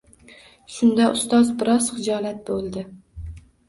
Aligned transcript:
Shunda 0.77 1.11
ustoz 1.19 1.53
biroz 1.61 1.93
xijolat 1.93 2.45
bo‘ldi 2.53 2.89